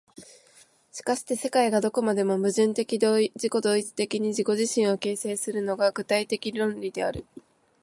[0.91, 7.23] しかして世界がどこまでも矛盾的自己同一的に自己自身を形成するのが、具体的論理である。